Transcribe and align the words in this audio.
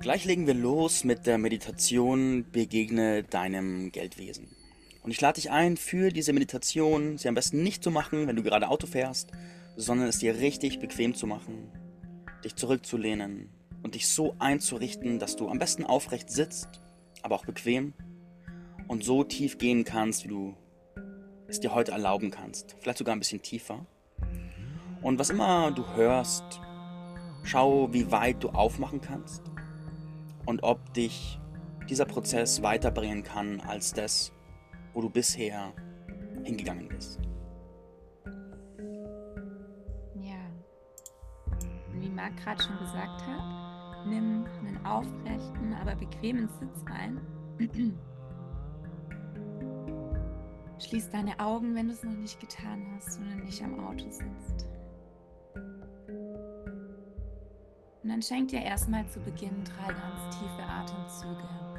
Gleich 0.00 0.24
legen 0.24 0.46
wir 0.46 0.54
los 0.54 1.02
mit 1.02 1.26
der 1.26 1.38
Meditation 1.38 2.46
Begegne 2.52 3.24
deinem 3.24 3.90
Geldwesen. 3.90 4.48
Und 5.02 5.10
ich 5.10 5.20
lade 5.20 5.40
dich 5.40 5.50
ein, 5.50 5.76
für 5.76 6.10
diese 6.10 6.32
Meditation 6.32 7.18
sie 7.18 7.26
am 7.26 7.34
besten 7.34 7.64
nicht 7.64 7.82
zu 7.82 7.90
machen, 7.90 8.28
wenn 8.28 8.36
du 8.36 8.44
gerade 8.44 8.68
Auto 8.68 8.86
fährst, 8.86 9.32
sondern 9.76 10.06
es 10.06 10.20
dir 10.20 10.38
richtig 10.38 10.78
bequem 10.78 11.16
zu 11.16 11.26
machen, 11.26 11.72
dich 12.44 12.54
zurückzulehnen 12.54 13.50
und 13.82 13.96
dich 13.96 14.06
so 14.06 14.36
einzurichten, 14.38 15.18
dass 15.18 15.34
du 15.34 15.48
am 15.48 15.58
besten 15.58 15.84
aufrecht 15.84 16.30
sitzt, 16.30 16.80
aber 17.22 17.34
auch 17.34 17.44
bequem 17.44 17.92
und 18.86 19.02
so 19.02 19.24
tief 19.24 19.58
gehen 19.58 19.82
kannst, 19.82 20.22
wie 20.22 20.28
du 20.28 20.56
es 21.48 21.58
dir 21.58 21.74
heute 21.74 21.90
erlauben 21.90 22.30
kannst. 22.30 22.76
Vielleicht 22.80 22.98
sogar 22.98 23.16
ein 23.16 23.20
bisschen 23.20 23.42
tiefer. 23.42 23.84
Und 25.02 25.18
was 25.18 25.30
immer 25.30 25.72
du 25.72 25.84
hörst, 25.96 26.60
schau, 27.42 27.92
wie 27.92 28.12
weit 28.12 28.44
du 28.44 28.50
aufmachen 28.50 29.00
kannst 29.00 29.42
und 30.48 30.62
ob 30.62 30.94
dich 30.94 31.38
dieser 31.90 32.06
Prozess 32.06 32.62
weiterbringen 32.62 33.22
kann 33.22 33.60
als 33.60 33.92
das, 33.92 34.32
wo 34.94 35.02
du 35.02 35.10
bisher 35.10 35.74
hingegangen 36.42 36.88
bist. 36.88 37.20
Ja. 40.22 40.40
wie 41.92 42.08
Marc 42.08 42.34
gerade 42.38 42.62
schon 42.62 42.78
gesagt 42.78 43.26
hat, 43.26 44.06
nimm 44.06 44.46
einen 44.60 44.86
aufrechten, 44.86 45.74
aber 45.74 45.94
bequemen 45.96 46.48
Sitz 46.48 46.82
ein. 46.94 47.20
Schließ 50.78 51.10
deine 51.10 51.38
Augen, 51.38 51.74
wenn 51.74 51.88
du 51.88 51.92
es 51.92 52.02
noch 52.02 52.16
nicht 52.16 52.40
getan 52.40 52.86
hast 52.96 53.18
und 53.18 53.44
nicht 53.44 53.62
am 53.62 53.78
Auto 53.86 54.08
sitzt. 54.08 54.66
Und 58.08 58.12
dann 58.14 58.22
schenk 58.22 58.48
dir 58.48 58.62
erstmal 58.62 59.06
zu 59.08 59.20
Beginn 59.20 59.62
drei 59.64 59.92
ganz 59.92 60.38
tiefe 60.38 60.62
Atemzüge. 60.66 61.77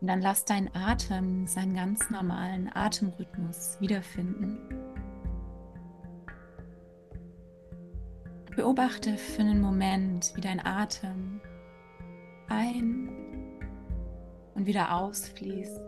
Und 0.00 0.06
dann 0.06 0.22
lass 0.22 0.44
deinen 0.44 0.74
Atem 0.74 1.46
seinen 1.46 1.74
ganz 1.74 2.08
normalen 2.10 2.70
Atemrhythmus 2.74 3.76
wiederfinden. 3.80 4.58
Beobachte 8.56 9.16
für 9.16 9.42
einen 9.42 9.60
Moment, 9.60 10.32
wie 10.34 10.40
dein 10.40 10.64
Atem 10.64 11.40
ein 12.48 13.08
und 14.54 14.66
wieder 14.66 14.94
ausfließt. 14.94 15.80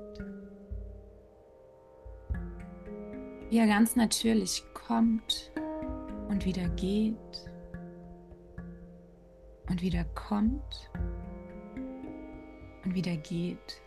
Wie 3.51 3.59
er 3.59 3.67
ganz 3.67 3.97
natürlich 3.97 4.65
kommt 4.73 5.53
und 6.29 6.47
wieder 6.47 6.69
geht 6.71 7.51
und 9.69 9.83
wieder 9.83 10.05
kommt 10.15 10.91
und 12.85 12.95
wieder 12.95 13.17
geht. 13.17 13.83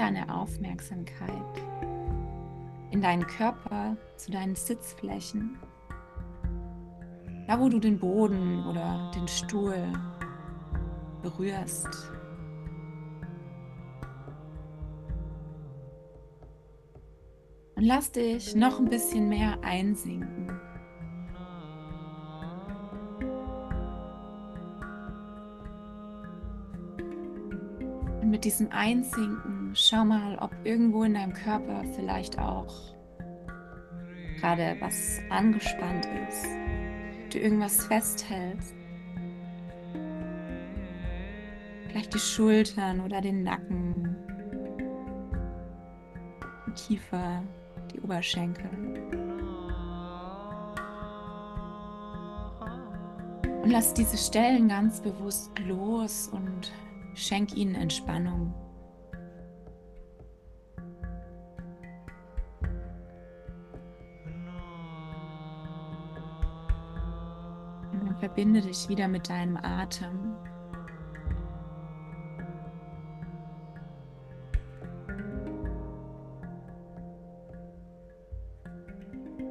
Deine 0.00 0.34
Aufmerksamkeit 0.34 1.28
in 2.90 3.02
deinen 3.02 3.26
Körper 3.26 3.98
zu 4.16 4.30
deinen 4.30 4.54
Sitzflächen 4.54 5.58
da, 7.46 7.60
wo 7.60 7.68
du 7.68 7.78
den 7.78 7.98
Boden 7.98 8.64
oder 8.64 9.10
den 9.14 9.28
Stuhl 9.28 9.92
berührst. 11.20 11.86
Und 17.74 17.82
lass 17.84 18.10
dich 18.10 18.56
noch 18.56 18.78
ein 18.78 18.88
bisschen 18.88 19.28
mehr 19.28 19.58
einsinken. 19.62 20.50
Und 28.22 28.30
mit 28.30 28.44
diesem 28.44 28.70
Einsinken 28.70 29.59
schau 29.74 30.04
mal, 30.04 30.36
ob 30.38 30.50
irgendwo 30.64 31.04
in 31.04 31.14
deinem 31.14 31.32
Körper 31.32 31.84
vielleicht 31.96 32.38
auch 32.38 32.94
gerade 34.40 34.76
was 34.80 35.20
angespannt 35.30 36.08
ist 36.28 36.46
du 37.32 37.38
irgendwas 37.38 37.86
festhältst. 37.86 38.74
Vielleicht 41.88 42.14
die 42.14 42.18
Schultern 42.18 43.00
oder 43.00 43.20
den 43.20 43.42
Nacken, 43.42 44.16
die 46.66 46.72
Kiefer, 46.72 47.42
die 47.92 48.00
Oberschenkel. 48.00 48.70
Und 53.62 53.70
lass 53.70 53.92
diese 53.92 54.16
Stellen 54.16 54.68
ganz 54.68 55.00
bewusst 55.00 55.50
los 55.66 56.28
und 56.32 56.72
schenk 57.14 57.56
ihnen 57.56 57.74
Entspannung. 57.74 58.54
Verbinde 68.30 68.60
dich 68.60 68.88
wieder 68.88 69.08
mit 69.08 69.28
deinem 69.28 69.56
Atem. 69.56 70.36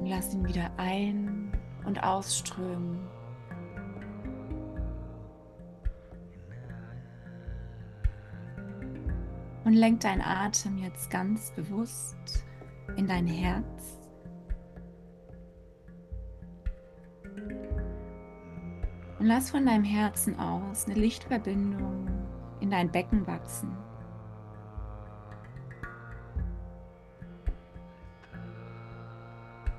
Lass 0.02 0.32
ihn 0.32 0.48
wieder 0.48 0.70
ein- 0.78 1.52
und 1.84 2.02
ausströmen. 2.02 3.06
Und 9.64 9.74
lenk 9.74 10.00
dein 10.00 10.22
Atem 10.22 10.78
jetzt 10.78 11.10
ganz 11.10 11.52
bewusst 11.54 12.46
in 12.96 13.06
dein 13.06 13.26
Herz. 13.26 13.99
Und 19.20 19.26
lass 19.26 19.50
von 19.50 19.66
deinem 19.66 19.84
Herzen 19.84 20.40
aus 20.40 20.86
eine 20.86 20.94
Lichtverbindung 20.94 22.08
in 22.60 22.70
dein 22.70 22.90
Becken 22.90 23.26
wachsen. 23.26 23.76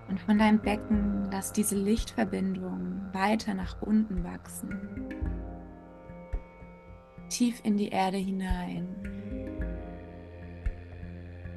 Und 0.09 0.19
von 0.19 0.37
deinem 0.37 0.61
Becken 0.61 1.27
lass 1.31 1.53
diese 1.53 1.75
Lichtverbindung 1.75 3.01
weiter 3.13 3.55
nach 3.55 3.81
unten 3.81 4.23
wachsen. 4.23 4.79
Tief 7.29 7.61
in 7.63 7.77
die 7.77 7.89
Erde 7.89 8.17
hinein. 8.17 8.95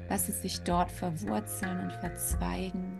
Lass 0.09 0.27
es 0.27 0.41
sich 0.41 0.63
dort 0.63 0.89
verwurzeln 0.89 1.81
und 1.81 1.93
verzweigen. 1.93 2.94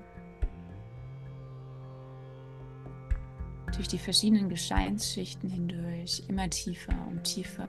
Durch 3.76 3.88
die 3.88 3.98
verschiedenen 3.98 4.50
Gesteinsschichten 4.50 5.50
hindurch 5.50 6.24
immer 6.28 6.50
tiefer 6.50 6.96
und 7.10 7.24
tiefer. 7.24 7.68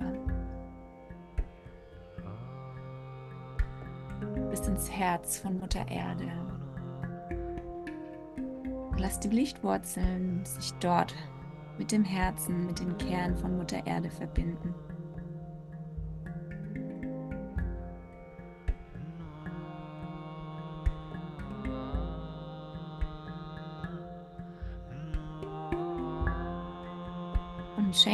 Bis 4.50 4.67
ins 4.67 4.91
Herz 4.91 5.38
von 5.38 5.58
Mutter 5.58 5.87
Erde. 5.88 6.31
Lass 8.99 9.20
die 9.20 9.29
Lichtwurzeln 9.29 10.44
sich 10.44 10.73
dort 10.81 11.14
mit 11.79 11.93
dem 11.93 12.05
Herzen, 12.05 12.67
mit 12.67 12.79
dem 12.81 12.97
Kern 12.97 13.37
von 13.37 13.56
Mutter 13.56 13.87
Erde 13.87 14.11
verbinden. 14.11 14.75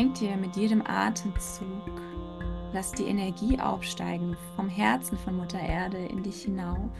Schenk 0.02 0.14
dir 0.14 0.36
mit 0.36 0.56
jedem 0.56 0.84
Atemzug, 0.84 2.00
lass 2.72 2.90
die 2.90 3.04
Energie 3.04 3.60
aufsteigen 3.60 4.36
vom 4.56 4.68
Herzen 4.68 5.16
von 5.16 5.36
Mutter 5.36 5.60
Erde 5.60 5.98
in 5.98 6.24
dich 6.24 6.42
hinauf. 6.42 6.90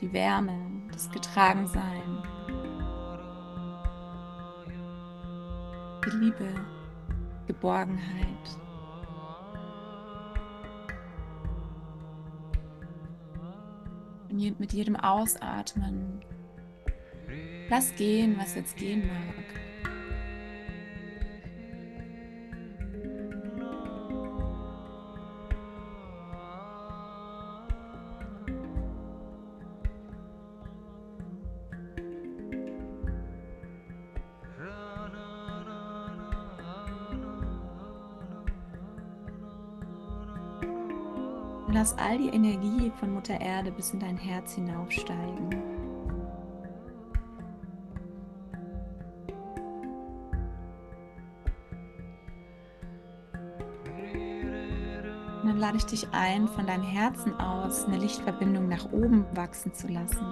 Die 0.00 0.12
Wärme, 0.12 0.56
das 0.92 1.10
Getragensein, 1.10 2.22
die 6.06 6.16
Liebe, 6.16 6.54
Geborgenheit. 7.48 8.58
Und 14.30 14.60
mit 14.60 14.72
jedem 14.72 14.94
Ausatmen 14.94 16.20
lass 17.68 17.92
gehen, 17.96 18.36
was 18.38 18.54
jetzt 18.54 18.76
gehen 18.76 19.08
mag. 19.08 19.63
Lass 41.84 41.98
all 41.98 42.16
die 42.16 42.30
Energie 42.30 42.90
von 42.98 43.12
Mutter 43.12 43.38
Erde 43.38 43.70
bis 43.70 43.90
in 43.90 44.00
dein 44.00 44.16
Herz 44.16 44.54
hinaufsteigen. 44.54 45.50
Und 55.42 55.46
dann 55.46 55.58
lade 55.58 55.76
ich 55.76 55.84
dich 55.84 56.08
ein, 56.12 56.48
von 56.48 56.66
deinem 56.66 56.84
Herzen 56.84 57.38
aus 57.38 57.84
eine 57.84 57.98
Lichtverbindung 57.98 58.66
nach 58.66 58.90
oben 58.90 59.26
wachsen 59.34 59.74
zu 59.74 59.88
lassen. 59.88 60.24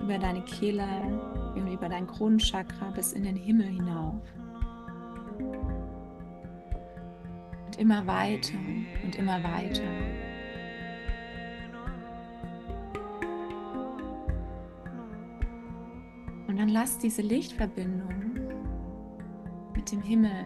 Über 0.00 0.16
deine 0.16 0.40
Kehle, 0.46 0.86
über 1.54 1.90
dein 1.90 2.06
Kronenchakra 2.06 2.86
bis 2.94 3.12
in 3.12 3.24
den 3.24 3.36
Himmel 3.36 3.66
hinauf. 3.66 4.22
Immer 7.78 8.06
weiter 8.06 8.54
und 9.02 9.16
immer 9.16 9.42
weiter. 9.42 9.82
Und 16.46 16.56
dann 16.58 16.68
lass 16.68 16.98
diese 16.98 17.22
Lichtverbindung 17.22 18.38
mit 19.74 19.90
dem 19.90 20.02
Himmel, 20.02 20.44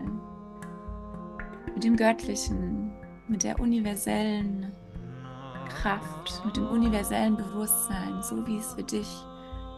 mit 1.75 1.85
dem 1.85 1.97
Göttlichen, 1.97 2.93
mit 3.29 3.45
der 3.45 3.61
universellen 3.61 4.73
Kraft, 5.69 6.43
mit 6.47 6.57
dem 6.57 6.67
universellen 6.67 7.37
Bewusstsein, 7.37 8.23
so 8.23 8.47
wie 8.47 8.57
es 8.57 8.73
für 8.73 8.83
dich 8.83 9.09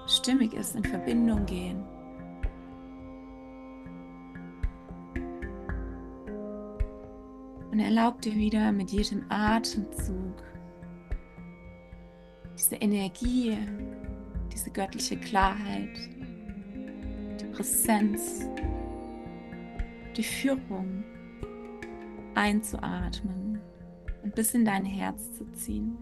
stimmig 0.06 0.55
ist, 0.55 0.76
in 0.76 0.85
Verbindung 0.85 1.47
gehen. 1.47 1.85
Und 7.80 7.86
erlaub 7.86 8.20
dir 8.20 8.34
wieder 8.34 8.72
mit 8.72 8.90
jedem 8.90 9.24
Atemzug 9.30 10.42
diese 12.54 12.74
Energie, 12.74 13.56
diese 14.52 14.70
göttliche 14.70 15.16
Klarheit, 15.16 15.96
die 17.40 17.46
Präsenz, 17.46 18.46
die 20.14 20.22
Führung 20.22 21.04
einzuatmen 22.34 23.62
und 24.24 24.34
bis 24.34 24.52
in 24.52 24.66
dein 24.66 24.84
Herz 24.84 25.32
zu 25.38 25.50
ziehen. 25.52 25.96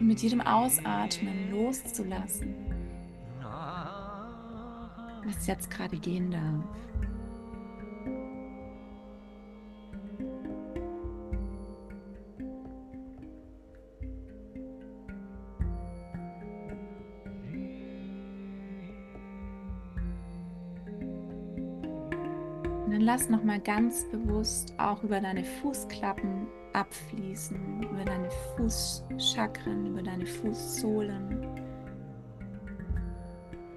Und 0.00 0.08
mit 0.08 0.22
jedem 0.22 0.40
Ausatmen 0.40 1.52
loszulassen, 1.52 2.56
was 5.24 5.46
jetzt 5.46 5.70
gerade 5.70 5.98
gehen 5.98 6.32
darf. 6.32 6.64
Lass 23.00 23.28
noch 23.28 23.42
mal 23.42 23.60
ganz 23.60 24.04
bewusst 24.10 24.74
auch 24.78 25.02
über 25.02 25.20
deine 25.20 25.44
Fußklappen 25.44 26.46
abfließen, 26.72 27.82
über 27.82 28.04
deine 28.04 28.28
Fußchakren, 28.56 29.86
über 29.86 30.02
deine 30.02 30.26
Fußsohlen. 30.26 31.46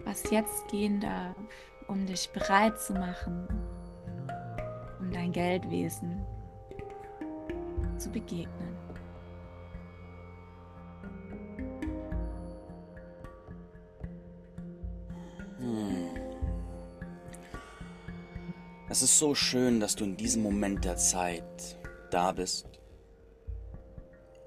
Was 0.04 0.30
jetzt 0.32 0.68
gehen 0.68 1.00
darf, 1.00 1.36
um 1.88 2.06
dich 2.06 2.30
bereit 2.32 2.80
zu 2.80 2.94
machen, 2.94 3.48
um 5.00 5.12
dein 5.12 5.32
Geldwesen 5.32 6.26
zu 7.98 8.10
begegnen. 8.12 8.75
Es 18.96 19.02
ist 19.02 19.20
so 19.20 19.36
schön, 19.36 19.82
dass 19.82 19.98
du 19.98 20.06
in 20.06 20.16
diesem 20.16 20.42
Moment 20.42 20.86
der 20.86 20.96
Zeit 20.96 21.78
da 22.12 22.32
bist 22.32 22.80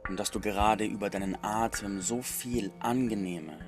und 0.09 0.19
dass 0.19 0.31
du 0.31 0.41
gerade 0.41 0.87
über 0.87 1.11
deinen 1.11 1.37
Atem 1.45 2.01
so 2.01 2.23
viel 2.23 2.73
angenehme 2.81 3.59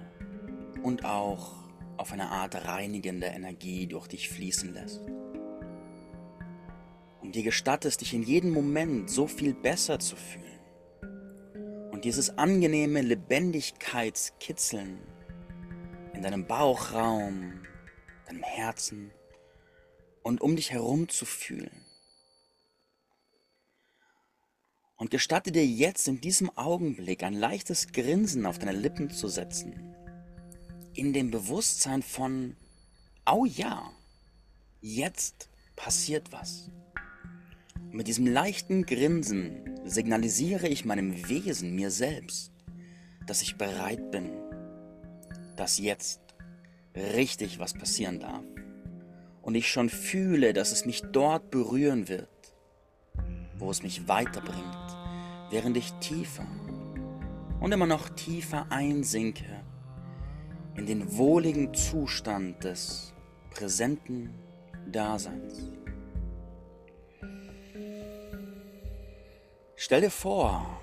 und 0.82 1.04
auch 1.04 1.52
auf 1.98 2.14
eine 2.14 2.30
Art 2.30 2.66
reinigende 2.66 3.26
Energie 3.26 3.88
durch 3.88 4.08
dich 4.08 4.30
fließen 4.30 4.72
lässt. 4.72 5.02
Und 7.20 7.34
dir 7.34 7.42
gestattest, 7.42 8.00
dich 8.00 8.14
in 8.14 8.22
jedem 8.22 8.54
Moment 8.54 9.10
so 9.10 9.26
viel 9.26 9.52
besser 9.52 9.98
zu 9.98 10.16
fühlen. 10.16 10.60
Und 11.92 12.06
dieses 12.06 12.38
angenehme 12.38 13.02
Lebendigkeitskitzeln 13.02 14.98
in 16.14 16.22
deinem 16.22 16.46
Bauchraum, 16.46 17.66
deinem 18.26 18.42
Herzen, 18.42 19.12
und 20.22 20.40
um 20.40 20.56
dich 20.56 20.70
herum 20.70 21.08
zu 21.08 21.24
fühlen. 21.24 21.84
Und 24.96 25.10
gestatte 25.10 25.50
dir 25.50 25.66
jetzt 25.66 26.08
in 26.08 26.20
diesem 26.20 26.50
Augenblick 26.58 27.22
ein 27.22 27.32
leichtes 27.32 27.92
Grinsen 27.92 28.44
auf 28.44 28.58
deine 28.58 28.78
Lippen 28.78 29.10
zu 29.10 29.28
setzen, 29.28 29.94
in 30.92 31.14
dem 31.14 31.30
Bewusstsein 31.30 32.02
von, 32.02 32.56
oh 33.30 33.46
ja, 33.46 33.90
jetzt 34.82 35.48
passiert 35.74 36.32
was. 36.32 36.70
Und 37.76 37.94
mit 37.94 38.08
diesem 38.08 38.26
leichten 38.26 38.84
Grinsen 38.84 39.80
signalisiere 39.86 40.68
ich 40.68 40.84
meinem 40.84 41.28
Wesen, 41.28 41.74
mir 41.74 41.90
selbst, 41.90 42.52
dass 43.26 43.40
ich 43.40 43.56
bereit 43.56 44.10
bin, 44.10 44.30
dass 45.56 45.78
jetzt 45.78 46.20
richtig 46.94 47.58
was 47.58 47.72
passieren 47.72 48.20
darf 48.20 48.44
und 49.42 49.54
ich 49.54 49.70
schon 49.70 49.88
fühle, 49.88 50.52
dass 50.52 50.72
es 50.72 50.84
mich 50.84 51.02
dort 51.12 51.50
berühren 51.50 52.08
wird, 52.08 52.28
wo 53.58 53.70
es 53.70 53.82
mich 53.82 54.08
weiterbringt, 54.08 54.96
während 55.50 55.76
ich 55.76 55.92
tiefer 55.94 56.46
und 57.60 57.72
immer 57.72 57.86
noch 57.86 58.08
tiefer 58.10 58.66
einsinke 58.70 59.44
in 60.76 60.86
den 60.86 61.16
wohligen 61.16 61.74
Zustand 61.74 62.64
des 62.64 63.14
präsenten 63.50 64.34
Daseins. 64.90 65.70
Stell 69.76 70.02
dir 70.02 70.10
vor, 70.10 70.80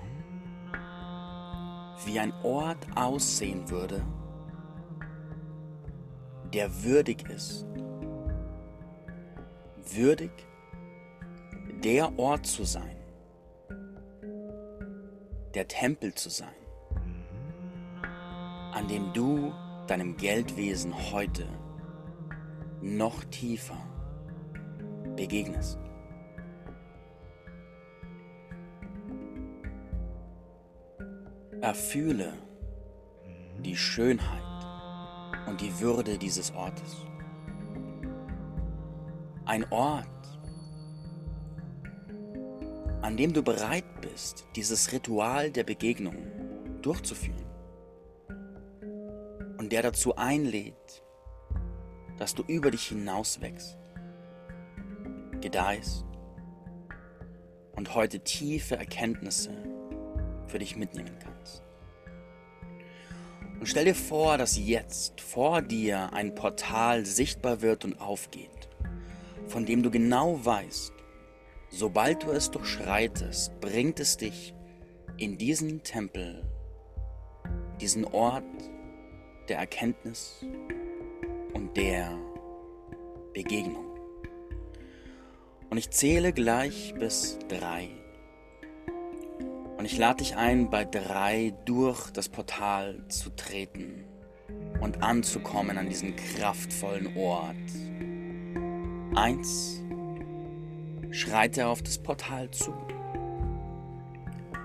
wie 2.04 2.18
ein 2.18 2.32
Ort 2.42 2.86
aussehen 2.96 3.68
würde, 3.70 4.04
der 6.52 6.82
würdig 6.82 7.28
ist 7.28 7.66
würdig, 9.94 10.30
der 11.82 12.18
Ort 12.18 12.46
zu 12.46 12.64
sein, 12.64 12.96
der 15.54 15.68
Tempel 15.68 16.14
zu 16.14 16.30
sein, 16.30 16.48
an 18.72 18.88
dem 18.88 19.12
du 19.12 19.52
deinem 19.86 20.16
Geldwesen 20.16 20.92
heute 21.12 21.46
noch 22.80 23.24
tiefer 23.24 23.78
begegnest. 25.16 25.78
Erfühle 31.60 32.32
die 33.64 33.76
Schönheit 33.76 34.42
und 35.48 35.60
die 35.60 35.80
Würde 35.80 36.18
dieses 36.18 36.52
Ortes. 36.54 37.07
Ein 39.48 39.64
Ort, 39.70 40.06
an 43.00 43.16
dem 43.16 43.32
du 43.32 43.42
bereit 43.42 44.02
bist, 44.02 44.46
dieses 44.56 44.92
Ritual 44.92 45.50
der 45.50 45.64
Begegnung 45.64 46.16
durchzuführen. 46.82 47.46
Und 49.56 49.72
der 49.72 49.80
dazu 49.80 50.16
einlädt, 50.16 51.02
dass 52.18 52.34
du 52.34 52.42
über 52.42 52.70
dich 52.70 52.88
hinaus 52.88 53.40
wächst, 53.40 53.78
gedeihst 55.40 56.04
und 57.74 57.94
heute 57.94 58.20
tiefe 58.20 58.76
Erkenntnisse 58.76 59.54
für 60.46 60.58
dich 60.58 60.76
mitnehmen 60.76 61.18
kannst. 61.20 61.62
Und 63.58 63.66
stell 63.66 63.86
dir 63.86 63.94
vor, 63.94 64.36
dass 64.36 64.58
jetzt 64.58 65.22
vor 65.22 65.62
dir 65.62 66.12
ein 66.12 66.34
Portal 66.34 67.06
sichtbar 67.06 67.62
wird 67.62 67.86
und 67.86 67.98
aufgeht, 67.98 68.57
von 69.48 69.66
dem 69.66 69.82
du 69.82 69.90
genau 69.90 70.44
weißt, 70.44 70.92
sobald 71.70 72.22
du 72.22 72.30
es 72.30 72.50
durchschreitest, 72.50 73.58
bringt 73.60 74.00
es 74.00 74.16
dich 74.16 74.54
in 75.16 75.38
diesen 75.38 75.82
Tempel, 75.82 76.44
diesen 77.80 78.04
Ort 78.04 78.44
der 79.48 79.58
Erkenntnis 79.58 80.44
und 81.54 81.76
der 81.76 82.16
Begegnung. 83.32 83.86
Und 85.70 85.78
ich 85.78 85.90
zähle 85.90 86.32
gleich 86.32 86.94
bis 86.98 87.38
drei. 87.48 87.90
Und 89.76 89.84
ich 89.84 89.96
lade 89.96 90.18
dich 90.18 90.36
ein, 90.36 90.70
bei 90.70 90.84
drei 90.84 91.54
durch 91.64 92.10
das 92.10 92.28
Portal 92.28 93.04
zu 93.08 93.30
treten 93.30 94.04
und 94.80 95.02
anzukommen 95.02 95.78
an 95.78 95.88
diesen 95.88 96.16
kraftvollen 96.16 97.16
Ort. 97.16 97.54
Eins, 99.20 99.82
schreite 101.10 101.66
auf 101.66 101.82
das 101.82 101.98
Portal 101.98 102.52
zu. 102.52 102.72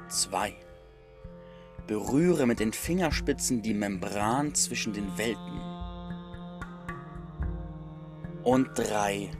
Zwei, 0.10 0.54
berühre 1.88 2.46
mit 2.46 2.60
den 2.60 2.72
Fingerspitzen 2.72 3.64
die 3.64 3.74
Membran 3.74 4.54
zwischen 4.54 4.94
den 4.94 5.18
Welten. 5.18 5.60
Und 8.44 8.70
drei, 8.76 9.32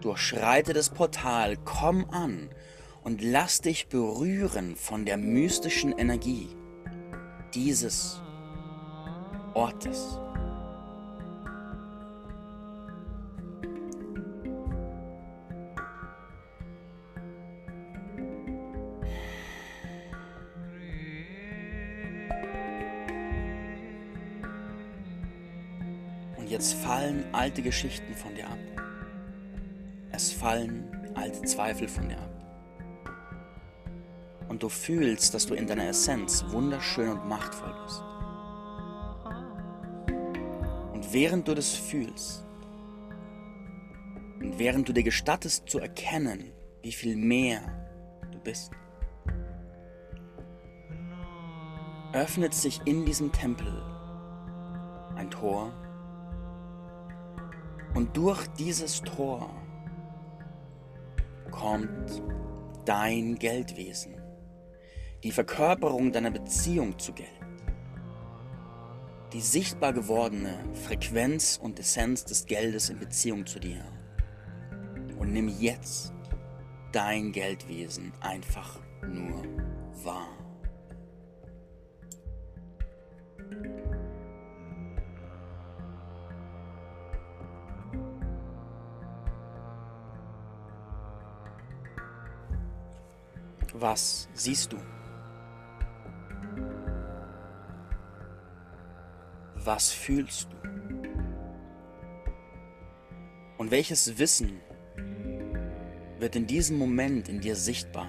Durchschreite 0.00 0.72
das 0.72 0.90
Portal, 0.90 1.56
komm 1.64 2.10
an 2.10 2.50
und 3.04 3.22
lass 3.22 3.60
dich 3.60 3.86
berühren 3.86 4.74
von 4.74 5.04
der 5.04 5.16
mystischen 5.16 5.96
Energie 5.96 6.48
dieses 7.54 8.20
Ortes. 9.54 10.18
Alte 27.40 27.62
Geschichten 27.62 28.14
von 28.14 28.34
dir 28.34 28.46
ab. 28.46 28.58
Es 30.12 30.30
fallen 30.30 30.84
alte 31.14 31.40
Zweifel 31.42 31.88
von 31.88 32.06
dir 32.06 32.18
ab. 32.18 32.28
Und 34.50 34.62
du 34.62 34.68
fühlst, 34.68 35.32
dass 35.32 35.46
du 35.46 35.54
in 35.54 35.66
deiner 35.66 35.88
Essenz 35.88 36.44
wunderschön 36.48 37.08
und 37.08 37.26
machtvoll 37.26 37.74
bist. 37.82 38.02
Und 40.92 41.14
während 41.14 41.48
du 41.48 41.54
das 41.54 41.70
fühlst, 41.70 42.44
und 44.40 44.58
während 44.58 44.86
du 44.86 44.92
dir 44.92 45.02
gestattest 45.02 45.66
zu 45.66 45.78
erkennen, 45.78 46.52
wie 46.82 46.92
viel 46.92 47.16
mehr 47.16 47.62
du 48.32 48.38
bist, 48.38 48.70
öffnet 52.12 52.52
sich 52.52 52.82
in 52.84 53.06
diesem 53.06 53.32
Tempel 53.32 53.82
ein 55.16 55.30
Tor 55.30 55.72
und 57.94 58.16
durch 58.16 58.46
dieses 58.58 59.02
Tor 59.02 59.50
kommt 61.50 62.22
dein 62.84 63.36
Geldwesen, 63.36 64.14
die 65.22 65.32
Verkörperung 65.32 66.12
deiner 66.12 66.30
Beziehung 66.30 66.98
zu 66.98 67.12
Geld, 67.12 67.28
die 69.32 69.40
sichtbar 69.40 69.92
gewordene 69.92 70.58
Frequenz 70.74 71.58
und 71.62 71.78
Essenz 71.78 72.24
des 72.24 72.46
Geldes 72.46 72.90
in 72.90 72.98
Beziehung 72.98 73.46
zu 73.46 73.60
dir. 73.60 73.84
Und 75.18 75.32
nimm 75.32 75.48
jetzt 75.48 76.12
dein 76.92 77.32
Geldwesen 77.32 78.12
einfach 78.20 78.80
nur 79.06 79.44
wahr. 80.02 80.40
Was 93.72 94.28
siehst 94.34 94.72
du? 94.72 94.78
Was 99.54 99.92
fühlst 99.92 100.48
du? 100.50 100.56
Und 103.58 103.70
welches 103.70 104.18
Wissen 104.18 104.60
wird 106.18 106.34
in 106.34 106.46
diesem 106.46 106.78
Moment 106.78 107.28
in 107.28 107.40
dir 107.40 107.54
sichtbar, 107.54 108.08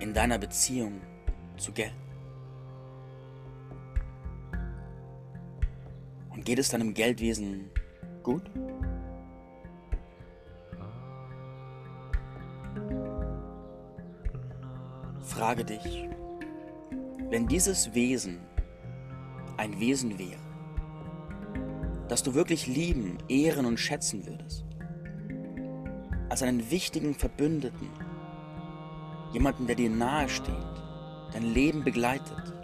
in 0.00 0.14
deiner 0.14 0.38
Beziehung 0.38 1.00
zu 1.56 1.72
Geld? 1.72 1.94
Und 6.30 6.44
geht 6.44 6.58
es 6.58 6.68
deinem 6.68 6.94
Geldwesen 6.94 7.70
gut? 8.22 8.50
Frage 15.36 15.66
dich, 15.66 16.08
wenn 17.28 17.46
dieses 17.46 17.92
Wesen 17.92 18.40
ein 19.58 19.78
Wesen 19.78 20.18
wäre, 20.18 20.40
das 22.08 22.22
du 22.22 22.32
wirklich 22.32 22.66
lieben, 22.66 23.18
ehren 23.28 23.66
und 23.66 23.78
schätzen 23.78 24.26
würdest, 24.26 24.64
als 26.30 26.42
einen 26.42 26.70
wichtigen 26.70 27.14
Verbündeten, 27.14 27.90
jemanden, 29.34 29.66
der 29.66 29.76
dir 29.76 29.90
nahe 29.90 30.26
steht, 30.30 30.54
dein 31.34 31.42
Leben 31.42 31.84
begleitet 31.84 32.54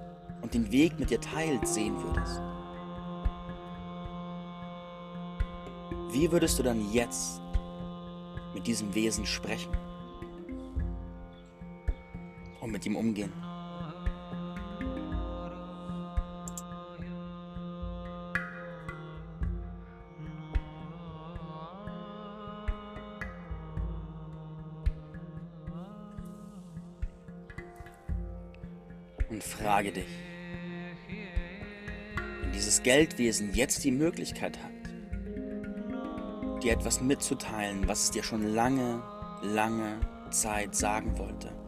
und 0.40 0.54
den 0.54 0.72
Weg 0.72 0.98
mit 0.98 1.10
dir 1.10 1.20
teilt, 1.20 1.68
sehen 1.68 2.02
würdest, 2.02 2.40
wie 6.10 6.32
würdest 6.32 6.58
du 6.58 6.62
dann 6.62 6.90
jetzt 6.90 7.42
mit 8.54 8.66
diesem 8.66 8.94
Wesen 8.94 9.26
sprechen? 9.26 9.81
Mit 12.82 12.86
ihm 12.86 12.96
umgehen. 12.96 13.32
Und 29.28 29.42
frage 29.42 29.92
dich, 29.92 30.04
wenn 32.42 32.52
dieses 32.52 32.82
Geldwesen 32.82 33.54
jetzt 33.54 33.84
die 33.84 33.90
Möglichkeit 33.90 34.58
hat, 34.62 34.70
dir 36.62 36.72
etwas 36.72 37.00
mitzuteilen, 37.00 37.88
was 37.88 38.04
es 38.04 38.10
dir 38.10 38.22
schon 38.22 38.54
lange, 38.54 39.02
lange 39.42 40.00
Zeit 40.30 40.74
sagen 40.76 41.18
wollte, 41.18 41.61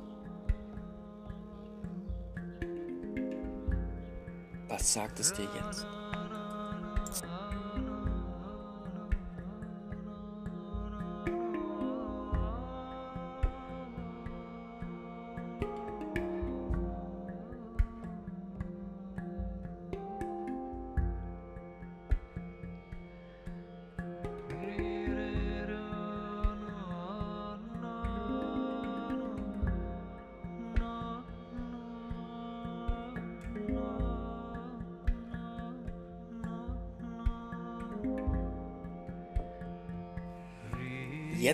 sagt 4.85 5.21
es 5.21 5.33
dir 5.33 5.49
jetzt? 5.55 5.87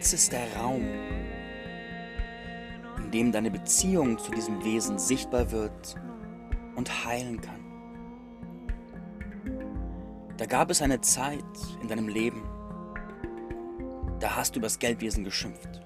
Jetzt 0.01 0.15
ist 0.15 0.33
der 0.33 0.51
Raum, 0.57 0.83
in 2.97 3.11
dem 3.11 3.33
deine 3.33 3.51
Beziehung 3.51 4.17
zu 4.19 4.31
diesem 4.31 4.65
Wesen 4.65 4.99
sichtbar 4.99 5.53
wird 5.53 5.95
und 6.75 7.05
heilen 7.05 7.39
kann. 7.43 7.61
Da 10.39 10.47
gab 10.47 10.71
es 10.71 10.81
eine 10.81 11.03
Zeit 11.03 11.45
in 11.83 11.89
deinem 11.89 12.09
Leben, 12.09 12.43
da 14.21 14.37
hast 14.37 14.55
du 14.55 14.61
über 14.61 14.69
das 14.69 14.79
Geldwesen 14.79 15.23
geschimpft. 15.23 15.83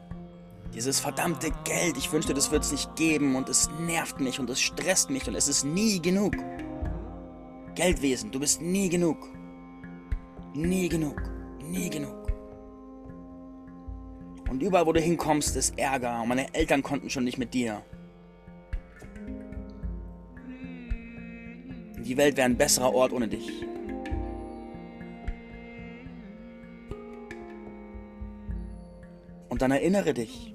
Dieses 0.72 1.00
verdammte 1.00 1.50
Geld, 1.64 1.96
ich 1.96 2.12
wünschte, 2.12 2.34
das 2.34 2.52
wird 2.52 2.62
es 2.62 2.70
nicht 2.70 2.94
geben 2.94 3.34
und 3.34 3.48
es 3.48 3.68
nervt 3.80 4.20
mich 4.20 4.38
und 4.38 4.48
es 4.48 4.60
stresst 4.60 5.10
mich 5.10 5.26
und 5.26 5.34
es 5.34 5.48
ist 5.48 5.64
nie 5.64 6.00
genug. 6.00 6.36
Geldwesen, 7.74 8.30
du 8.30 8.38
bist 8.38 8.62
nie 8.62 8.88
genug. 8.88 9.18
Nie 10.54 10.88
genug. 10.88 11.20
Nie 11.64 11.90
genug. 11.90 12.23
Und 14.54 14.62
überall, 14.62 14.86
wo 14.86 14.92
du 14.92 15.00
hinkommst, 15.00 15.56
ist 15.56 15.76
Ärger 15.76 16.22
und 16.22 16.28
meine 16.28 16.54
Eltern 16.54 16.80
konnten 16.80 17.10
schon 17.10 17.24
nicht 17.24 17.38
mit 17.38 17.54
dir. 17.54 17.82
Die 21.98 22.16
Welt 22.16 22.36
wäre 22.36 22.44
ein 22.44 22.56
besserer 22.56 22.94
Ort 22.94 23.12
ohne 23.12 23.26
dich. 23.26 23.50
Und 29.48 29.60
dann 29.60 29.72
erinnere 29.72 30.14
dich, 30.14 30.54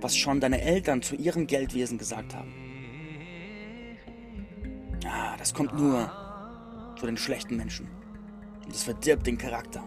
was 0.00 0.16
schon 0.16 0.38
deine 0.38 0.62
Eltern 0.62 1.02
zu 1.02 1.16
ihrem 1.16 1.48
Geldwesen 1.48 1.98
gesagt 1.98 2.36
haben. 2.36 2.54
Ah, 5.04 5.36
das 5.36 5.52
kommt 5.52 5.76
nur 5.76 6.12
zu 6.96 7.06
den 7.06 7.16
schlechten 7.16 7.56
Menschen. 7.56 7.88
Und 8.64 8.72
es 8.72 8.84
verdirbt 8.84 9.26
den 9.26 9.36
Charakter. 9.36 9.82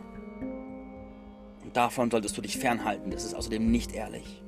Davon 1.74 2.12
solltest 2.12 2.38
du 2.38 2.42
dich 2.42 2.58
fernhalten. 2.58 3.10
Das 3.10 3.26
ist 3.26 3.34
außerdem 3.34 3.70
nicht 3.70 3.94
ehrlich. 3.94 4.44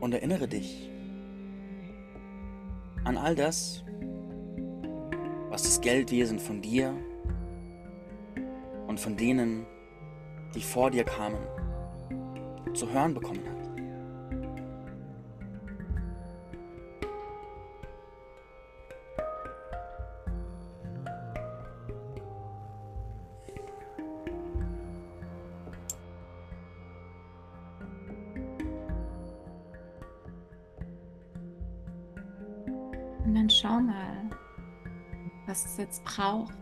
Und 0.00 0.14
erinnere 0.14 0.46
dich 0.46 0.88
an 3.04 3.16
all 3.16 3.34
das, 3.34 3.84
was 5.50 5.64
das 5.64 5.80
Geldwesen 5.80 6.38
von 6.38 6.62
dir 6.62 6.94
und 8.86 9.00
von 9.00 9.16
denen, 9.16 9.66
die 10.54 10.62
vor 10.62 10.90
dir 10.90 11.04
kamen, 11.04 11.40
zu 12.74 12.88
hören 12.90 13.14
bekommen 13.14 13.42
hat. 13.48 13.57
Jetzt 35.88 36.04
braucht, 36.04 36.52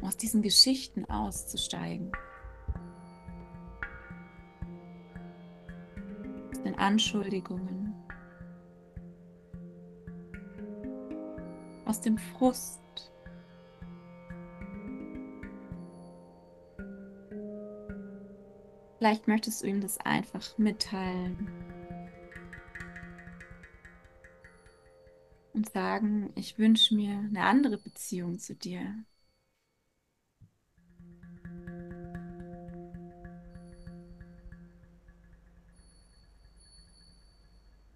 aus 0.00 0.16
diesen 0.16 0.40
Geschichten 0.40 1.04
auszusteigen. 1.04 2.10
Aus 6.50 6.62
den 6.62 6.78
Anschuldigungen. 6.78 7.94
Aus 11.84 12.00
dem 12.00 12.16
Frust. 12.16 12.80
Vielleicht 18.96 19.28
möchtest 19.28 19.62
du 19.62 19.66
ihm 19.66 19.82
das 19.82 19.98
einfach 19.98 20.56
mitteilen. 20.56 21.50
Sagen, 25.72 26.30
ich 26.36 26.58
wünsche 26.58 26.94
mir 26.94 27.18
eine 27.18 27.42
andere 27.42 27.78
Beziehung 27.78 28.38
zu 28.38 28.54
dir. 28.54 29.04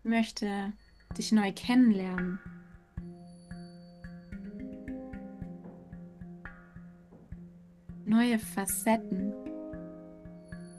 möchte 0.07 0.73
dich 1.19 1.33
neu 1.33 1.53
kennenlernen. 1.53 2.39
Neue 8.05 8.39
Facetten 8.39 9.35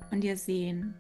von 0.10 0.22
dir 0.22 0.38
sehen. 0.38 0.96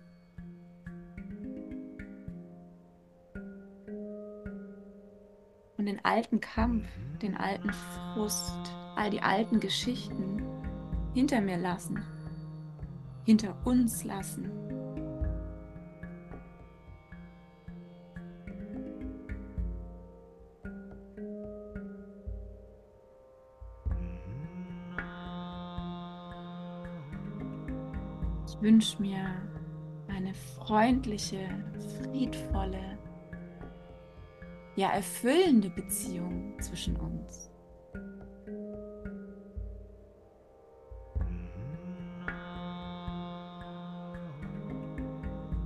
Den 5.98 6.06
alten 6.06 6.40
Kampf, 6.40 6.86
den 7.22 7.36
alten 7.36 7.72
Frust, 7.74 8.54
all 8.96 9.10
die 9.10 9.22
alten 9.22 9.60
Geschichten 9.60 10.44
hinter 11.14 11.42
mir 11.42 11.58
lassen, 11.58 12.04
hinter 13.26 13.56
uns 13.66 14.04
lassen. 14.04 14.52
Ich 28.48 28.62
wünsche 28.62 29.02
mir 29.02 29.42
eine 30.08 30.34
freundliche, 30.34 31.48
friedvolle, 32.02 32.97
ja 34.78 34.92
erfüllende 34.92 35.70
Beziehung 35.70 36.56
zwischen 36.62 36.96
uns. 36.96 37.52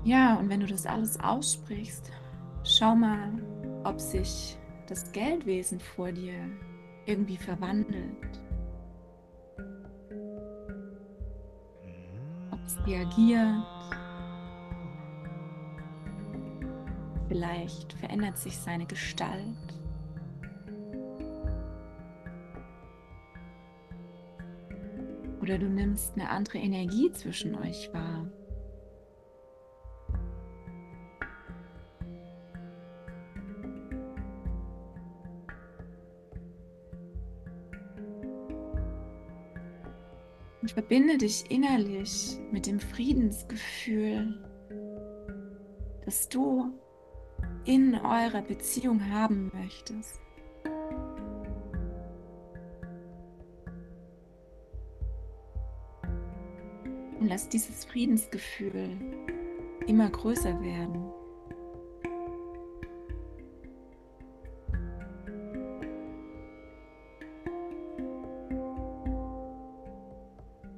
Ja, 0.04 0.36
und 0.40 0.50
wenn 0.50 0.62
du 0.62 0.66
das 0.66 0.88
alles 0.88 1.20
aussprichst, 1.20 2.12
schau 2.64 2.96
mal, 2.96 3.32
ob 3.84 4.00
sich 4.00 4.58
das 4.88 5.12
Geldwesen 5.12 5.80
vor 5.80 6.12
dir 6.12 6.34
irgendwie 7.06 7.38
verwandelt. 7.38 8.42
reagiert. 12.86 13.81
Vielleicht 17.32 17.94
verändert 17.94 18.38
sich 18.38 18.58
seine 18.58 18.86
Gestalt. 18.86 19.56
Oder 25.42 25.58
du 25.58 25.70
nimmst 25.70 26.16
eine 26.16 26.30
andere 26.30 26.58
Energie 26.58 27.10
zwischen 27.14 27.56
euch 27.56 27.90
wahr. 27.94 28.30
Und 40.62 40.70
verbinde 40.70 41.18
dich 41.18 41.50
innerlich 41.50 42.38
mit 42.52 42.68
dem 42.68 42.82
Friedensgefühl, 42.82 44.38
das 46.04 46.28
du 46.28 46.74
in 47.66 47.96
eurer 47.96 48.42
Beziehung 48.42 49.10
haben 49.10 49.52
möchtest. 49.54 50.20
Und 57.20 57.28
lass 57.28 57.50
dieses 57.50 57.86
Friedensgefühl 57.86 58.98
immer 59.86 60.10
größer 60.10 60.60
werden. 60.62 61.12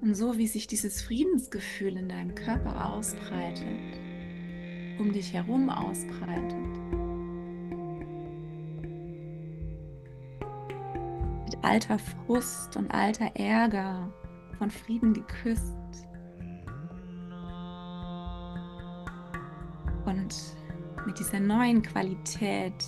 Und 0.01 0.15
so 0.15 0.37
wie 0.37 0.47
sich 0.47 0.67
dieses 0.67 1.01
Friedensgefühl 1.01 1.95
in 1.95 2.09
deinem 2.09 2.35
Körper 2.35 2.93
ausbreitet, 2.93 4.02
um 4.99 5.11
dich 5.11 5.33
herum 5.33 5.69
ausbreitet, 5.69 6.55
mit 11.45 11.63
alter 11.63 11.99
Frust 11.99 12.77
und 12.77 12.91
alter 12.91 13.31
Ärger 13.35 14.11
von 14.57 14.69
Frieden 14.69 15.13
geküsst. 15.13 15.77
Und 20.05 20.35
mit 21.05 21.19
dieser 21.19 21.39
neuen 21.39 21.81
Qualität 21.81 22.85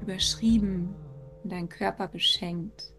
überschrieben 0.00 0.94
und 1.42 1.52
deinen 1.52 1.68
Körper 1.68 2.08
beschenkt, 2.08 2.94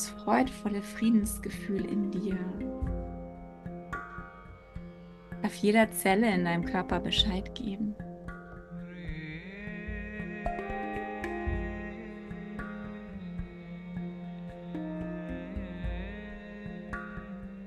Das 0.00 0.08
freudvolle 0.08 0.80
Friedensgefühl 0.80 1.84
in 1.84 2.10
dir 2.10 2.38
auf 5.42 5.54
jeder 5.56 5.90
Zelle 5.90 6.34
in 6.34 6.46
deinem 6.46 6.64
Körper 6.64 7.00
Bescheid 7.00 7.54
geben. 7.54 7.94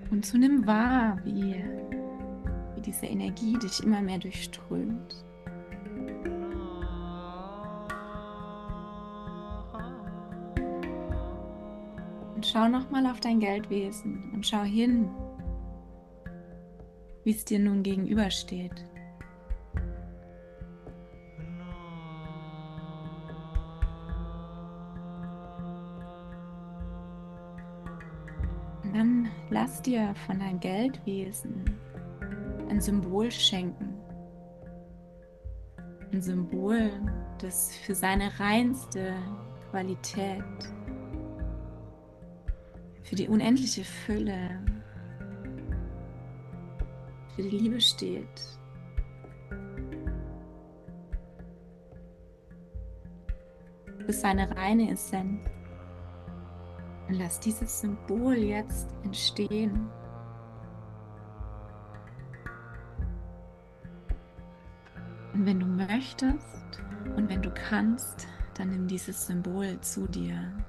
Und 0.10 0.26
so 0.26 0.36
nimm 0.40 0.66
wahr, 0.66 1.20
wie, 1.26 1.64
wie 2.74 2.82
diese 2.82 3.06
Energie 3.06 3.60
dich 3.60 3.84
immer 3.84 4.02
mehr 4.02 4.18
durchströmt. 4.18 5.24
Und 12.44 12.50
schau 12.50 12.68
nochmal 12.68 13.08
auf 13.08 13.22
dein 13.22 13.40
Geldwesen 13.40 14.30
und 14.34 14.46
schau 14.46 14.64
hin, 14.64 15.10
wie 17.24 17.32
es 17.32 17.46
dir 17.46 17.58
nun 17.58 17.84
gegenübersteht. 17.84 18.84
Und 28.84 28.94
dann 28.94 29.30
lass 29.50 29.82
dir 29.82 30.14
von 30.26 30.40
deinem 30.40 30.60
Geldwesen 30.60 31.64
ein 32.68 32.82
Symbol 32.82 33.32
schenken. 33.32 33.96
Ein 36.12 36.22
Symbol, 36.22 36.92
das 37.38 37.74
für 37.78 37.96
seine 37.96 38.38
reinste 38.38 39.14
Qualität, 39.72 40.44
für 43.14 43.18
die 43.18 43.28
unendliche 43.28 43.84
Fülle 43.84 44.60
für 47.36 47.44
die 47.44 47.50
Liebe 47.50 47.80
steht. 47.80 48.42
Du 53.86 54.06
bist 54.08 54.22
seine 54.22 54.50
reine 54.58 54.90
Essenz. 54.90 55.46
Und 57.08 57.20
lass 57.20 57.40
dieses 57.40 57.82
Symbol 57.82 58.34
jetzt 58.34 58.90
entstehen. 59.04 59.92
Und 65.36 65.46
wenn 65.46 65.60
du 65.60 65.68
möchtest 65.68 66.82
und 67.16 67.30
wenn 67.30 67.44
du 67.44 67.52
kannst, 67.52 68.28
dann 68.56 68.72
nimm 68.72 68.88
dieses 68.88 69.28
Symbol 69.28 69.80
zu 69.82 70.08
dir. 70.08 70.63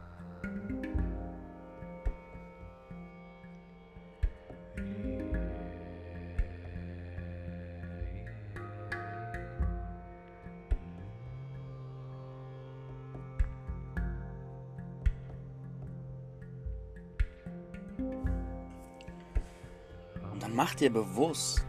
Mach 20.55 20.75
dir 20.75 20.93
bewusst, 20.93 21.67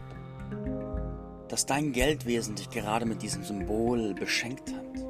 dass 1.48 1.66
dein 1.66 1.92
Geldwesen 1.92 2.54
dich 2.54 2.70
gerade 2.70 3.06
mit 3.06 3.22
diesem 3.22 3.44
Symbol 3.44 4.14
beschenkt 4.14 4.72
hat. 4.72 5.04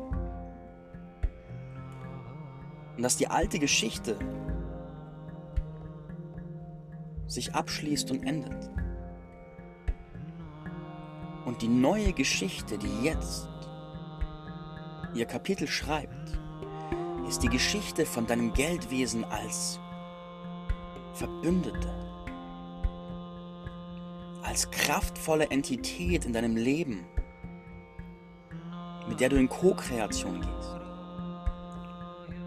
Und 2.96 3.02
dass 3.02 3.16
die 3.16 3.28
alte 3.28 3.58
Geschichte 3.58 4.18
sich 7.26 7.54
abschließt 7.54 8.10
und 8.10 8.24
endet. 8.24 8.70
Und 11.44 11.62
die 11.62 11.68
neue 11.68 12.12
Geschichte, 12.12 12.78
die 12.78 13.04
jetzt 13.04 13.48
ihr 15.14 15.26
Kapitel 15.26 15.68
schreibt, 15.68 16.38
ist 17.28 17.42
die 17.42 17.48
Geschichte 17.48 18.06
von 18.06 18.26
deinem 18.26 18.52
Geldwesen 18.52 19.24
als 19.24 19.78
Verbündete 21.14 22.05
als 24.56 24.70
kraftvolle 24.70 25.50
Entität 25.50 26.24
in 26.24 26.32
deinem 26.32 26.56
Leben, 26.56 27.04
mit 29.06 29.20
der 29.20 29.28
du 29.28 29.36
in 29.36 29.50
Co-Kreation 29.50 30.40
gehst. 30.40 30.80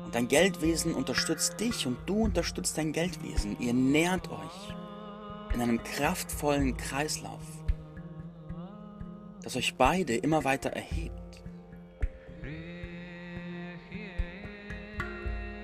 Und 0.06 0.16
dein 0.16 0.28
Geldwesen 0.28 0.96
unterstützt 0.96 1.60
dich 1.60 1.86
und 1.86 1.98
du 2.08 2.24
unterstützt 2.24 2.76
dein 2.80 2.94
Geldwesen. 2.94 3.60
Ihr 3.60 3.76
nährt 3.76 4.28
euch 4.32 4.74
in 5.54 5.62
einem 5.62 5.84
kraftvollen 5.84 6.78
Kreislauf, 6.78 7.44
das 9.44 9.56
euch 9.56 9.76
beide 9.76 10.16
immer 10.16 10.44
weiter 10.44 10.72
erhebt. 10.72 11.44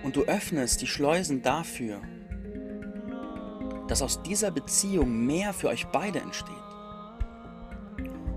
Und 0.03 0.15
du 0.15 0.25
öffnest 0.25 0.79
die 0.83 0.87
Schleusen 0.87 1.41
dafür, 1.41 2.01
dass 3.87 4.01
aus 4.01 4.21
dieser 4.21 4.51
Beziehung 4.51 5.25
mehr 5.25 5.53
für 5.53 5.69
euch 5.69 5.87
beide 5.87 6.19
entsteht. 6.19 6.55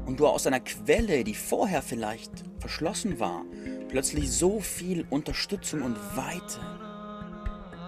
Und 0.06 0.20
du 0.20 0.26
aus 0.26 0.46
einer 0.46 0.60
Quelle, 0.60 1.24
die 1.24 1.34
vorher 1.34 1.82
vielleicht 1.82 2.44
verschlossen 2.58 3.20
war, 3.20 3.44
plötzlich 3.88 4.30
so 4.30 4.60
viel 4.60 5.06
Unterstützung 5.10 5.82
und 5.82 5.96
Weite 6.16 6.60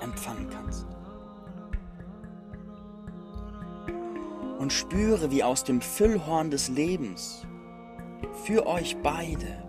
empfangen 0.02 0.48
kannst. 0.50 0.86
Und 4.58 4.72
spüre, 4.72 5.30
wie 5.30 5.42
aus 5.42 5.64
dem 5.64 5.80
Füllhorn 5.80 6.50
des 6.50 6.68
Lebens 6.68 7.46
für 8.44 8.66
euch 8.66 8.96
beide 9.02 9.64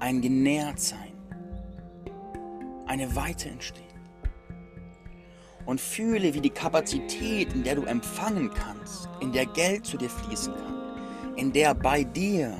ein 0.00 0.20
Genährtsein, 0.20 1.12
eine 2.86 3.16
Weite 3.16 3.48
entsteht 3.48 3.91
und 5.66 5.80
fühle, 5.80 6.34
wie 6.34 6.40
die 6.40 6.50
Kapazität, 6.50 7.52
in 7.52 7.62
der 7.62 7.76
du 7.76 7.82
empfangen 7.84 8.50
kannst, 8.52 9.08
in 9.20 9.32
der 9.32 9.46
Geld 9.46 9.86
zu 9.86 9.96
dir 9.96 10.10
fließen 10.10 10.54
kann, 10.54 11.36
in 11.36 11.52
der 11.52 11.74
bei 11.74 12.04
dir 12.04 12.56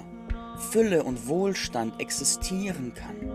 Fülle 0.71 1.03
und 1.03 1.27
Wohlstand 1.27 2.01
existieren 2.01 2.93
kann, 2.95 3.33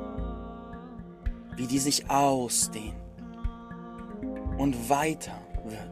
wie 1.55 1.67
die 1.67 1.79
sich 1.79 2.09
ausdehnt 2.09 2.95
und 4.57 4.89
weiter 4.89 5.39
wird. 5.65 5.91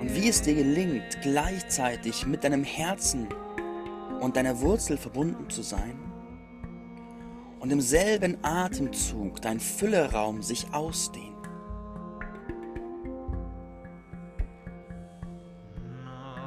Und 0.00 0.14
wie 0.14 0.28
es 0.28 0.40
dir 0.40 0.54
gelingt, 0.54 1.20
gleichzeitig 1.22 2.26
mit 2.26 2.42
deinem 2.42 2.64
Herzen 2.64 3.28
und 4.20 4.36
deiner 4.36 4.60
Wurzel 4.60 4.96
verbunden 4.96 5.50
zu 5.50 5.62
sein 5.62 6.09
und 7.60 7.70
im 7.70 7.80
selben 7.80 8.38
Atemzug 8.42 9.40
dein 9.42 9.60
Fülleraum 9.60 10.42
sich 10.42 10.72
ausdehnt. 10.72 11.36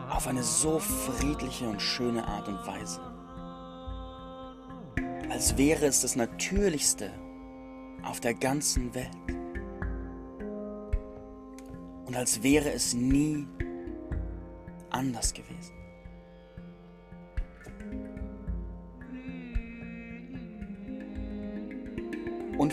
Auf 0.09 0.27
eine 0.27 0.43
so 0.43 0.79
friedliche 0.79 1.67
und 1.67 1.81
schöne 1.81 2.27
Art 2.27 2.47
und 2.47 2.65
Weise. 2.65 3.01
Als 5.29 5.57
wäre 5.57 5.85
es 5.85 6.01
das 6.01 6.15
Natürlichste 6.15 7.11
auf 8.03 8.19
der 8.19 8.33
ganzen 8.33 8.93
Welt. 8.93 9.09
Und 12.05 12.15
als 12.15 12.43
wäre 12.43 12.71
es 12.71 12.93
nie 12.93 13.47
anders 14.89 15.33
gewesen. 15.33 15.82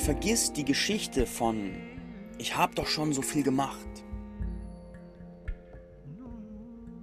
Vergiss 0.01 0.53
die 0.53 0.65
Geschichte 0.65 1.27
von 1.27 1.73
ich 2.39 2.57
habe 2.57 2.75
doch 2.75 2.87
schon 2.87 3.13
so 3.13 3.21
viel 3.21 3.43
gemacht. 3.43 4.05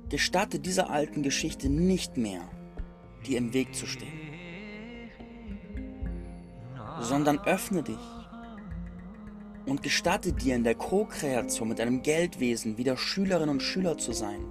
Gestatte 0.09 0.59
dieser 0.59 0.89
alten 0.89 1.21
Geschichte 1.21 1.69
nicht 1.69 2.17
mehr, 2.17 2.41
dir 3.25 3.37
im 3.37 3.53
Weg 3.53 3.75
zu 3.75 3.85
stehen, 3.85 5.11
sondern 6.99 7.39
öffne 7.39 7.83
dich 7.83 7.99
und 9.67 9.83
gestatte 9.83 10.33
dir 10.33 10.55
in 10.55 10.63
der 10.63 10.75
Co-Kreation 10.75 11.67
mit 11.67 11.79
deinem 11.79 12.01
Geldwesen 12.01 12.77
wieder 12.77 12.97
Schülerin 12.97 13.49
und 13.49 13.61
Schüler 13.61 13.97
zu 13.97 14.13
sein 14.13 14.43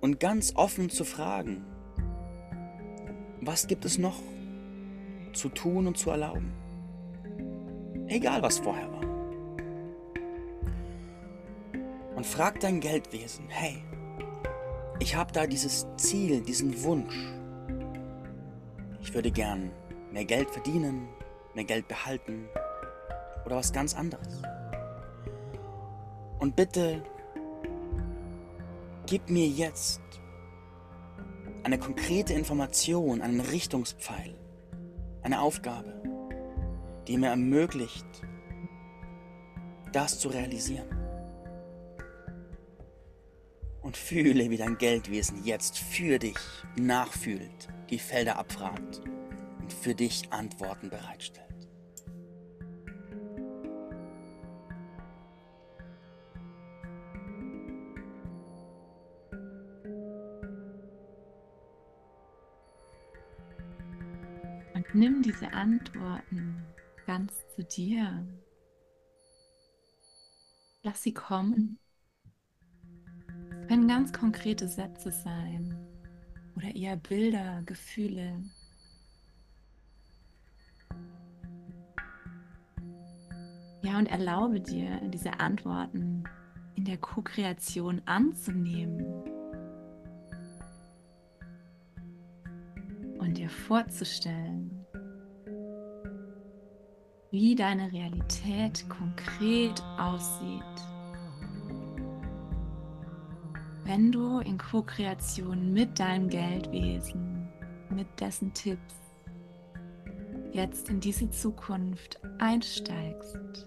und 0.00 0.18
ganz 0.18 0.54
offen 0.56 0.88
zu 0.88 1.04
fragen, 1.04 1.64
was 3.42 3.66
gibt 3.66 3.84
es 3.84 3.98
noch? 3.98 4.20
Zu 5.32 5.48
tun 5.48 5.86
und 5.86 5.96
zu 5.98 6.10
erlauben. 6.10 6.52
Egal 8.06 8.42
was 8.42 8.58
vorher 8.58 8.90
war. 8.92 9.00
Und 12.16 12.26
frag 12.26 12.60
dein 12.60 12.80
Geldwesen, 12.80 13.46
hey, 13.48 13.82
ich 14.98 15.16
habe 15.16 15.32
da 15.32 15.46
dieses 15.46 15.86
Ziel, 15.96 16.42
diesen 16.42 16.82
Wunsch. 16.82 17.16
Ich 19.00 19.14
würde 19.14 19.30
gern 19.30 19.70
mehr 20.12 20.24
Geld 20.24 20.50
verdienen, 20.50 21.08
mehr 21.54 21.64
Geld 21.64 21.88
behalten 21.88 22.46
oder 23.46 23.56
was 23.56 23.72
ganz 23.72 23.94
anderes. 23.94 24.42
Und 26.38 26.56
bitte 26.56 27.02
gib 29.06 29.30
mir 29.30 29.46
jetzt 29.46 30.02
eine 31.62 31.78
konkrete 31.78 32.32
Information, 32.32 33.22
einen 33.22 33.40
Richtungspfeil, 33.40 34.34
eine 35.22 35.40
Aufgabe, 35.40 36.02
die 37.06 37.16
mir 37.16 37.28
ermöglicht, 37.28 38.06
das 39.92 40.18
zu 40.18 40.28
realisieren. 40.28 40.88
Und 43.82 43.96
fühle, 43.96 44.50
wie 44.50 44.56
dein 44.56 44.78
Geldwesen 44.78 45.44
jetzt 45.44 45.78
für 45.78 46.18
dich 46.18 46.36
nachfühlt, 46.76 47.68
die 47.88 47.98
Felder 47.98 48.36
abfragt 48.36 49.02
und 49.60 49.72
für 49.72 49.94
dich 49.94 50.30
Antworten 50.30 50.90
bereitstellt. 50.90 51.49
Nimm 64.94 65.22
diese 65.22 65.52
Antworten 65.52 66.64
ganz 67.06 67.32
zu 67.54 67.64
dir. 67.64 68.26
Lass 70.82 71.02
sie 71.02 71.12
kommen. 71.12 71.78
Es 73.60 73.68
können 73.68 73.88
ganz 73.88 74.12
konkrete 74.12 74.68
Sätze 74.68 75.10
sein 75.10 75.76
oder 76.56 76.74
eher 76.74 76.96
Bilder, 76.96 77.62
Gefühle. 77.66 78.42
Ja, 83.82 83.98
und 83.98 84.06
erlaube 84.06 84.60
dir, 84.60 85.00
diese 85.08 85.40
Antworten 85.40 86.24
in 86.74 86.84
der 86.84 86.98
Co-Kreation 86.98 88.02
anzunehmen 88.06 89.04
und 93.18 93.38
dir 93.38 93.48
vorzustellen, 93.48 94.59
wie 97.30 97.54
deine 97.54 97.92
Realität 97.92 98.86
konkret 98.88 99.82
aussieht. 99.98 100.62
Wenn 103.84 104.12
du 104.12 104.40
in 104.40 104.58
Co-Kreation 104.58 105.72
mit 105.72 105.98
deinem 105.98 106.28
Geldwesen, 106.28 107.48
mit 107.90 108.08
dessen 108.20 108.52
Tipps 108.52 108.94
jetzt 110.52 110.88
in 110.90 111.00
diese 111.00 111.30
Zukunft 111.30 112.20
einsteigst. 112.38 113.66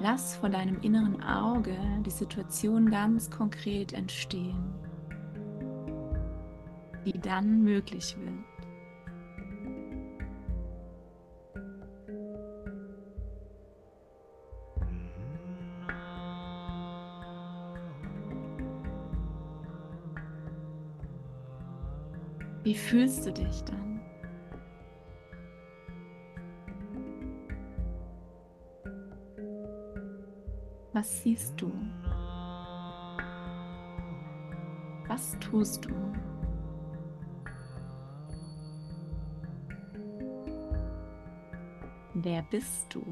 Lass 0.00 0.36
vor 0.36 0.48
deinem 0.48 0.80
inneren 0.80 1.22
Auge 1.22 1.76
die 2.04 2.10
Situation 2.10 2.90
ganz 2.90 3.30
konkret 3.30 3.92
entstehen, 3.92 4.74
die 7.06 7.18
dann 7.18 7.62
möglich 7.62 8.16
wird. 8.18 8.31
Wie 22.62 22.74
fühlst 22.76 23.26
du 23.26 23.32
dich 23.32 23.64
dann? 23.64 24.00
Was 30.92 31.22
siehst 31.22 31.60
du? 31.60 31.72
Was 35.08 35.36
tust 35.40 35.86
du? 35.86 35.94
Wer 42.14 42.42
bist 42.42 42.94
du? 42.94 43.02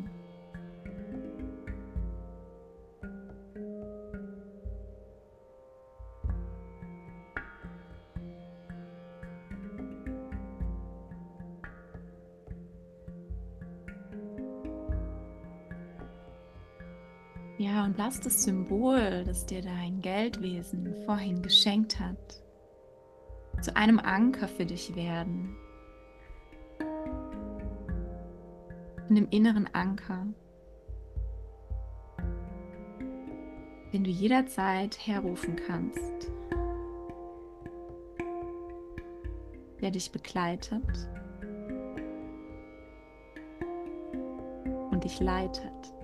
Das 18.19 18.43
Symbol, 18.43 19.23
das 19.25 19.47
dir 19.47 19.63
dein 19.63 20.03
Geldwesen 20.03 21.05
vorhin 21.07 21.43
geschenkt 21.43 22.01
hat, 22.01 22.43
zu 23.63 23.77
einem 23.77 24.01
Anker 24.01 24.49
für 24.49 24.67
dich 24.67 24.97
werden. 24.97 25.57
Einem 29.09 29.29
inneren 29.31 29.73
Anker, 29.73 30.27
den 33.93 34.03
du 34.03 34.11
jederzeit 34.11 34.99
herrufen 35.07 35.55
kannst, 35.69 36.33
der 39.81 39.93
dich 39.93 40.11
begleitet 40.11 41.09
und 44.91 45.05
dich 45.05 45.21
leitet. 45.21 46.00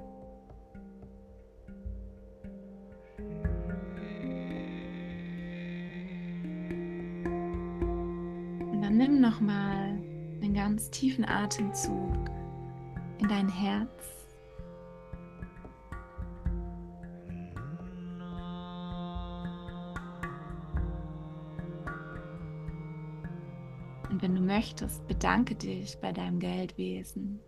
Ganz 10.87 10.91
tiefen 10.91 11.25
Atemzug 11.25 12.15
in 13.19 13.29
dein 13.29 13.49
Herz. 13.49 13.89
Und 24.11 24.23
wenn 24.23 24.35
du 24.35 24.41
möchtest, 24.41 25.07
bedanke 25.09 25.55
dich 25.57 25.99
bei 25.99 26.13
deinem 26.13 26.39
Geldwesen. 26.39 27.41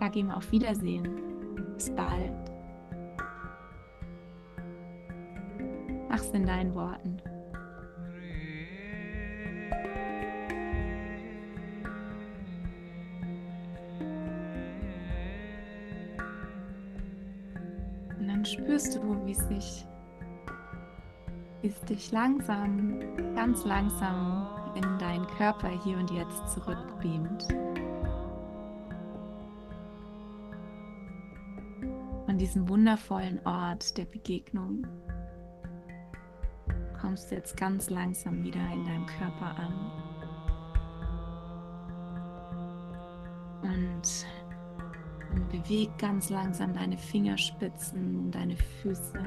Sag 0.00 0.16
ihm 0.16 0.30
auf 0.30 0.50
Wiedersehen. 0.50 1.08
Bis 1.76 1.90
bald. 1.94 2.49
Mach's 6.30 6.38
in 6.38 6.46
deinen 6.46 6.74
Worten. 6.74 7.16
Und 18.18 18.28
dann 18.28 18.44
spürst 18.44 18.96
du, 18.96 19.26
wie 19.26 19.32
es 19.32 19.48
sich, 19.48 19.86
wie 21.62 21.68
es 21.68 21.80
dich 21.82 22.12
langsam, 22.12 23.00
ganz 23.34 23.64
langsam 23.64 24.46
in 24.76 24.98
deinen 24.98 25.26
Körper 25.26 25.68
hier 25.82 25.98
und 25.98 26.10
jetzt 26.10 26.48
zurückbeamt. 26.50 27.48
An 32.28 32.38
diesem 32.38 32.68
wundervollen 32.68 33.44
Ort 33.44 33.96
der 33.98 34.04
Begegnung 34.04 34.86
kommst 37.00 37.30
du 37.30 37.34
jetzt 37.34 37.56
ganz 37.56 37.90
langsam 37.90 38.42
wieder 38.42 38.60
in 38.72 38.84
deinem 38.84 39.06
Körper 39.06 39.56
an. 39.56 39.74
Und 43.62 44.26
beweg 45.50 45.90
ganz 45.98 46.30
langsam 46.30 46.74
deine 46.74 46.98
Fingerspitzen, 46.98 48.30
deine 48.30 48.56
Füße, 48.56 49.22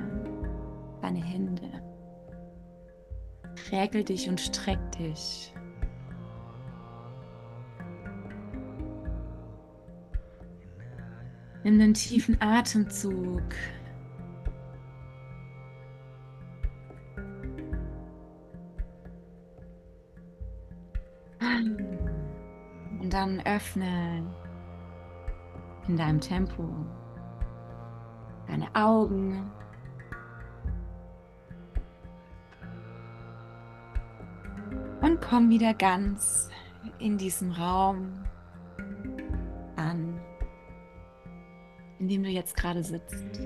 deine 1.02 1.24
Hände. 1.24 1.70
Räkel 3.72 4.04
dich 4.04 4.28
und 4.30 4.40
streck 4.40 4.80
dich. 4.94 5.54
Nimm 11.64 11.80
einen 11.80 11.94
tiefen 11.94 12.36
Atemzug 12.42 13.44
dann 23.24 23.42
öffne 23.46 24.22
in 25.88 25.96
deinem 25.96 26.20
Tempo 26.20 26.68
deine 28.48 28.68
Augen. 28.76 29.50
Und 35.02 35.22
komm 35.22 35.50
wieder 35.50 35.74
ganz 35.74 36.50
in 37.00 37.18
diesem 37.18 37.52
Raum 37.52 38.26
an, 39.78 40.20
in 42.00 42.08
dem 42.10 42.24
du 42.24 42.30
jetzt 42.30 42.58
gerade 42.58 42.84
sitzt. 42.84 43.40